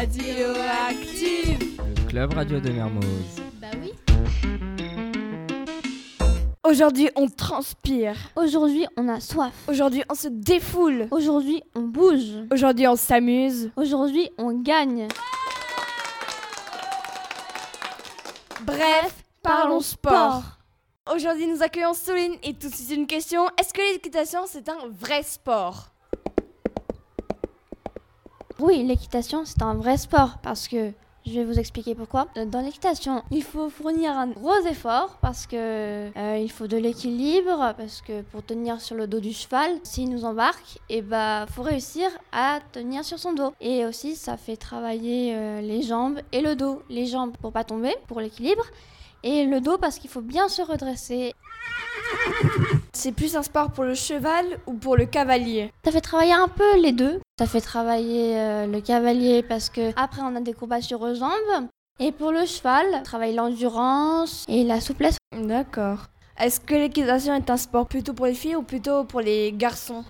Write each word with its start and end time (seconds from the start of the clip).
Radioactive. 0.00 1.78
Le 1.78 2.08
club 2.08 2.32
radio 2.32 2.58
de 2.58 2.70
Mermoz. 2.70 3.04
Bah 3.60 3.66
oui. 3.82 3.92
Aujourd'hui, 6.64 7.10
on 7.16 7.28
transpire. 7.28 8.16
Aujourd'hui, 8.34 8.86
on 8.96 9.08
a 9.08 9.20
soif. 9.20 9.52
Aujourd'hui, 9.68 10.02
on 10.08 10.14
se 10.14 10.28
défoule. 10.28 11.06
Aujourd'hui, 11.10 11.62
on 11.74 11.82
bouge. 11.82 12.32
Aujourd'hui, 12.50 12.88
on 12.88 12.96
s'amuse. 12.96 13.70
Aujourd'hui, 13.76 14.30
on 14.38 14.62
gagne. 14.62 15.08
Bref, 18.62 19.22
parlons 19.42 19.80
sport. 19.80 20.44
Aujourd'hui, 21.14 21.46
nous 21.46 21.62
accueillons 21.62 21.92
Soline 21.92 22.36
et 22.42 22.54
tout 22.54 22.70
de 22.70 22.74
suite 22.74 22.96
une 22.96 23.06
question. 23.06 23.48
Est-ce 23.58 23.74
que 23.74 23.82
l'équitation, 23.92 24.46
c'est 24.46 24.66
un 24.70 24.78
vrai 24.98 25.22
sport? 25.22 25.90
Oui, 28.60 28.84
l'équitation, 28.84 29.44
c'est 29.46 29.62
un 29.62 29.74
vrai 29.74 29.96
sport 29.96 30.36
parce 30.42 30.68
que 30.68 30.92
je 31.26 31.32
vais 31.32 31.44
vous 31.44 31.58
expliquer 31.58 31.94
pourquoi. 31.94 32.26
Dans 32.46 32.60
l'équitation, 32.60 33.22
il 33.30 33.42
faut 33.42 33.70
fournir 33.70 34.10
un 34.12 34.26
gros 34.26 34.58
effort 34.66 35.16
parce 35.22 35.46
que 35.46 35.56
euh, 36.14 36.38
il 36.38 36.50
faut 36.50 36.66
de 36.66 36.76
l'équilibre 36.76 37.74
parce 37.78 38.02
que 38.02 38.20
pour 38.20 38.44
tenir 38.44 38.80
sur 38.82 38.96
le 38.96 39.06
dos 39.06 39.20
du 39.20 39.32
cheval, 39.32 39.70
s'il 39.82 40.10
nous 40.10 40.24
embarque, 40.26 40.78
et 40.90 41.00
bah 41.00 41.46
faut 41.50 41.62
réussir 41.62 42.10
à 42.32 42.60
tenir 42.72 43.02
sur 43.04 43.18
son 43.18 43.32
dos. 43.32 43.54
Et 43.62 43.86
aussi, 43.86 44.14
ça 44.14 44.36
fait 44.36 44.56
travailler 44.56 45.34
euh, 45.34 45.62
les 45.62 45.82
jambes 45.82 46.20
et 46.32 46.42
le 46.42 46.54
dos. 46.54 46.82
Les 46.90 47.06
jambes 47.06 47.34
pour 47.40 47.52
pas 47.52 47.64
tomber, 47.64 47.94
pour 48.08 48.20
l'équilibre, 48.20 48.64
et 49.22 49.44
le 49.44 49.60
dos 49.60 49.78
parce 49.78 49.98
qu'il 49.98 50.10
faut 50.10 50.20
bien 50.20 50.48
se 50.48 50.60
redresser. 50.60 51.32
C'est 52.92 53.12
plus 53.12 53.36
un 53.36 53.42
sport 53.42 53.70
pour 53.70 53.84
le 53.84 53.94
cheval 53.94 54.44
ou 54.66 54.74
pour 54.74 54.96
le 54.96 55.06
cavalier? 55.06 55.72
Ça 55.84 55.92
fait 55.92 56.00
travailler 56.00 56.32
un 56.32 56.48
peu 56.48 56.80
les 56.80 56.92
deux. 56.92 57.20
Ça 57.40 57.46
fait 57.46 57.62
travailler 57.62 58.36
euh, 58.36 58.66
le 58.66 58.82
cavalier 58.82 59.42
parce 59.42 59.70
que 59.70 59.98
après 59.98 60.20
on 60.20 60.36
a 60.36 60.42
des 60.42 60.52
courbatures 60.52 61.00
aux 61.00 61.14
jambes. 61.14 61.68
Et 61.98 62.12
pour 62.12 62.32
le 62.32 62.44
cheval, 62.44 62.84
on 62.92 63.02
travaille 63.02 63.34
l'endurance 63.34 64.44
et 64.46 64.62
la 64.62 64.78
souplesse. 64.82 65.16
D'accord. 65.34 66.00
Est-ce 66.38 66.60
que 66.60 66.74
l'équitation 66.74 67.34
est 67.34 67.48
un 67.48 67.56
sport 67.56 67.86
plutôt 67.86 68.12
pour 68.12 68.26
les 68.26 68.34
filles 68.34 68.56
ou 68.56 68.62
plutôt 68.62 69.04
pour 69.04 69.22
les 69.22 69.52
garçons? 69.52 70.04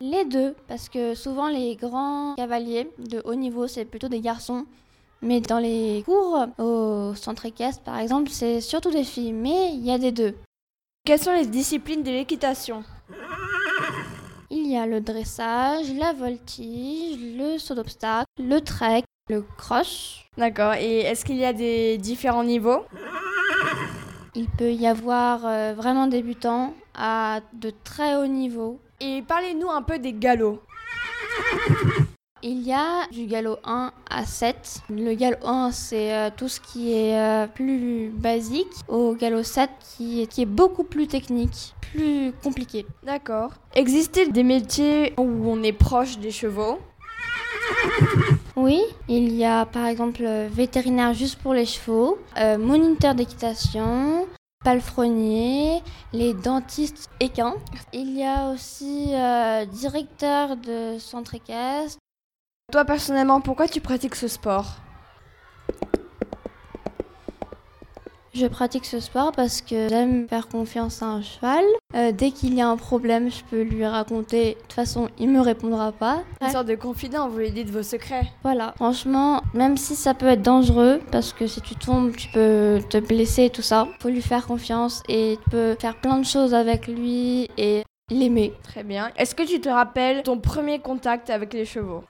Les 0.00 0.24
deux, 0.24 0.56
parce 0.66 0.88
que 0.88 1.14
souvent 1.14 1.46
les 1.46 1.76
grands 1.76 2.34
cavaliers 2.34 2.90
de 2.98 3.22
haut 3.24 3.36
niveau, 3.36 3.68
c'est 3.68 3.84
plutôt 3.84 4.08
des 4.08 4.20
garçons. 4.20 4.66
Mais 5.22 5.40
dans 5.40 5.60
les 5.60 6.02
cours 6.04 6.48
au 6.58 7.14
centre 7.14 7.46
équestre, 7.46 7.84
par 7.84 8.00
exemple, 8.00 8.30
c'est 8.32 8.60
surtout 8.60 8.90
des 8.90 9.04
filles. 9.04 9.32
Mais 9.32 9.70
il 9.74 9.86
y 9.86 9.92
a 9.92 9.98
des 9.98 10.10
deux. 10.10 10.34
Quelles 11.04 11.20
sont 11.20 11.32
les 11.32 11.46
disciplines 11.46 12.02
de 12.02 12.10
l'équitation? 12.10 12.82
Il 14.58 14.72
y 14.72 14.76
a 14.78 14.86
le 14.86 15.02
dressage, 15.02 15.92
la 15.92 16.14
voltige, 16.14 17.18
le 17.20 17.58
saut 17.58 17.74
d'obstacle, 17.74 18.24
le 18.38 18.58
trek, 18.62 19.04
le 19.28 19.44
cross. 19.58 20.20
D'accord. 20.38 20.72
Et 20.72 21.00
est-ce 21.00 21.26
qu'il 21.26 21.36
y 21.36 21.44
a 21.44 21.52
des 21.52 21.98
différents 21.98 22.42
niveaux? 22.42 22.86
Il 24.34 24.48
peut 24.48 24.72
y 24.72 24.86
avoir 24.86 25.44
euh, 25.44 25.74
vraiment 25.76 26.06
débutants 26.06 26.72
à 26.94 27.40
de 27.52 27.70
très 27.84 28.16
haut 28.16 28.26
niveau. 28.26 28.80
Et 28.98 29.22
parlez-nous 29.28 29.68
un 29.68 29.82
peu 29.82 29.98
des 29.98 30.14
galops. 30.14 30.62
Il 32.42 32.62
y 32.62 32.72
a 32.72 33.06
du 33.10 33.26
galop 33.26 33.56
1 33.64 33.92
à 34.10 34.24
7. 34.24 34.82
Le 34.90 35.14
galop 35.14 35.38
1, 35.44 35.72
c'est 35.72 36.14
euh, 36.14 36.30
tout 36.36 36.48
ce 36.48 36.60
qui 36.60 36.92
est 36.92 37.18
euh, 37.18 37.46
plus 37.46 38.10
basique. 38.10 38.72
Au 38.88 39.14
galop 39.14 39.42
7, 39.42 39.70
qui 39.80 40.22
est, 40.22 40.26
qui 40.26 40.42
est 40.42 40.46
beaucoup 40.46 40.84
plus 40.84 41.06
technique, 41.06 41.74
plus 41.80 42.32
compliqué. 42.42 42.86
D'accord. 43.02 43.52
Existe-t-il 43.74 44.32
des 44.32 44.42
métiers 44.42 45.14
où 45.18 45.50
on 45.50 45.62
est 45.62 45.72
proche 45.72 46.18
des 46.18 46.30
chevaux? 46.30 46.78
Oui, 48.54 48.80
il 49.08 49.34
y 49.34 49.44
a 49.44 49.66
par 49.66 49.86
exemple 49.86 50.22
euh, 50.24 50.48
vétérinaire 50.50 51.14
juste 51.14 51.38
pour 51.38 51.52
les 51.52 51.66
chevaux, 51.66 52.18
moniteur 52.58 53.14
d'équitation, 53.14 54.26
palefrenier, 54.66 55.80
les 56.12 56.34
dentistes 56.34 57.08
équins. 57.20 57.54
Il 57.92 58.18
y 58.18 58.24
a 58.24 58.50
aussi 58.50 59.10
euh, 59.12 59.64
directeur 59.66 60.56
de 60.56 60.98
centre 60.98 61.36
équestre. 61.36 62.00
Toi 62.72 62.84
personnellement, 62.84 63.40
pourquoi 63.40 63.68
tu 63.68 63.80
pratiques 63.80 64.16
ce 64.16 64.26
sport? 64.26 64.66
Je 68.34 68.46
pratique 68.46 68.84
ce 68.84 68.98
sport 68.98 69.30
parce 69.30 69.60
que 69.62 69.88
j'aime 69.88 70.26
faire 70.28 70.48
confiance 70.48 71.00
à 71.00 71.06
un 71.06 71.22
cheval. 71.22 71.64
Euh, 71.94 72.10
dès 72.10 72.32
qu'il 72.32 72.54
y 72.54 72.60
a 72.60 72.68
un 72.68 72.76
problème, 72.76 73.30
je 73.30 73.44
peux 73.48 73.62
lui 73.62 73.86
raconter. 73.86 74.54
De 74.54 74.60
toute 74.62 74.72
façon, 74.72 75.08
il 75.16 75.30
me 75.30 75.40
répondra 75.40 75.92
pas. 75.92 76.24
Une 76.42 76.50
sorte 76.50 76.66
de 76.66 76.74
confident, 76.74 77.28
vous 77.28 77.38
lui 77.38 77.52
dites 77.52 77.70
vos 77.70 77.84
secrets. 77.84 78.26
Voilà, 78.42 78.72
franchement, 78.74 79.42
même 79.54 79.76
si 79.76 79.94
ça 79.94 80.12
peut 80.12 80.26
être 80.26 80.42
dangereux, 80.42 81.00
parce 81.12 81.32
que 81.32 81.46
si 81.46 81.60
tu 81.60 81.76
tombes, 81.76 82.16
tu 82.16 82.28
peux 82.30 82.80
te 82.90 82.98
blesser 82.98 83.44
et 83.44 83.50
tout 83.50 83.62
ça, 83.62 83.86
faut 84.00 84.08
lui 84.08 84.22
faire 84.22 84.44
confiance 84.44 85.04
et 85.08 85.38
tu 85.44 85.50
peux 85.50 85.76
faire 85.80 85.94
plein 86.00 86.18
de 86.18 86.26
choses 86.26 86.52
avec 86.52 86.88
lui 86.88 87.48
et 87.56 87.84
l'aimer. 88.10 88.52
Très 88.64 88.82
bien. 88.82 89.12
Est-ce 89.16 89.36
que 89.36 89.44
tu 89.44 89.60
te 89.60 89.68
rappelles 89.68 90.24
ton 90.24 90.40
premier 90.40 90.80
contact 90.80 91.30
avec 91.30 91.54
les 91.54 91.64
chevaux? 91.64 92.02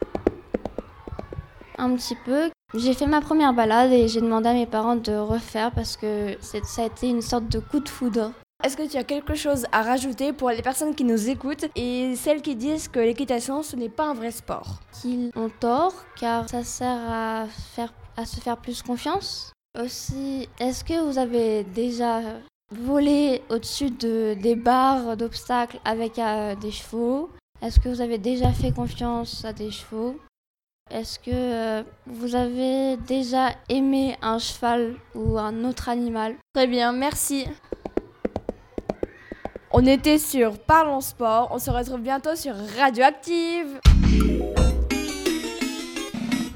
Un 1.78 1.94
petit 1.94 2.16
peu. 2.25 2.50
J'ai 2.75 2.94
fait 2.94 3.06
ma 3.06 3.20
première 3.20 3.53
balade 3.53 3.92
et 3.92 4.09
j'ai 4.09 4.20
demandé 4.20 4.48
à 4.48 4.53
mes 4.54 4.66
parents 4.66 4.97
de 4.97 5.12
refaire 5.12 5.70
parce 5.70 5.97
que 5.97 6.37
ça 6.41 6.82
a 6.82 6.87
été 6.87 7.09
une 7.09 7.22
sorte 7.22 7.48
de 7.48 7.60
coup 7.60 7.81
de 7.81 7.88
foudre. 7.88 8.32
Est-ce 8.64 8.76
que 8.76 8.88
tu 8.88 8.97
as 8.97 9.04
quelque 9.04 9.34
chose 9.34 9.66
à 9.70 9.82
rajouter 9.82 10.32
pour 10.32 10.50
les 10.50 10.62
personnes 10.62 10.94
qui 10.94 11.04
nous 11.04 11.28
écoutent 11.28 11.66
et 11.76 12.16
celles 12.16 12.41
qui 12.41 12.56
disent 12.56 12.88
que 12.88 12.98
l'équitation 12.98 13.62
ce 13.62 13.76
n'est 13.76 13.91
pas 13.91 14.09
un 14.09 14.14
vrai 14.14 14.31
sport? 14.31 14.81
Qu'ils 15.00 15.31
ont 15.37 15.50
tort 15.60 15.94
car 16.19 16.48
ça 16.48 16.64
sert 16.64 16.98
à, 17.09 17.47
faire, 17.75 17.93
à 18.16 18.25
se 18.25 18.41
faire 18.41 18.56
plus 18.56 18.82
confiance. 18.82 19.53
Aussi, 19.78 20.48
est-ce 20.58 20.82
que 20.84 21.04
vous 21.04 21.19
avez 21.19 21.64
déjà 21.64 22.22
volé 22.75 23.43
au-dessus 23.50 23.91
de, 23.91 24.34
des 24.41 24.56
barres 24.56 25.16
d'obstacles 25.16 25.78
avec 25.84 26.19
euh, 26.19 26.54
des 26.56 26.70
chevaux? 26.70 27.28
Est-ce 27.60 27.78
que 27.78 27.91
vous 27.91 28.00
avez 28.00 28.19
déjà 28.19 28.50
fait 28.53 28.72
confiance 28.72 29.44
à 29.44 29.53
des 29.53 29.70
chevaux? 29.70 30.16
Est-ce 30.88 31.19
que 31.19 31.30
euh, 31.32 31.82
vous 32.06 32.36
avez 32.36 32.97
déjà 32.97 33.48
aimé 33.69 34.16
un 34.22 34.38
cheval 34.38 34.94
ou 35.16 35.36
un 35.36 35.64
autre 35.64 35.88
animal? 35.88 36.36
Très 36.54 36.69
bien, 36.69 36.92
merci. 36.92 37.47
On 39.72 39.84
était 39.84 40.19
sur 40.19 40.56
Parlons 40.60 41.00
Sport. 41.00 41.48
On 41.50 41.58
se 41.58 41.70
retrouve 41.72 42.00
bientôt 42.00 42.36
sur 42.36 42.54
Radioactive. 42.78 43.80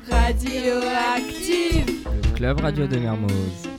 Radioactive. 0.09 2.07
Le 2.07 2.37
club 2.37 2.61
radio 2.61 2.87
de 2.87 2.99
Mermoz. 2.99 3.70